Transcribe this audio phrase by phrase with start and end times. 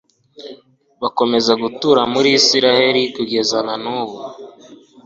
[1.01, 4.19] bakomeza gutura muri israheli kugeza na n'ubu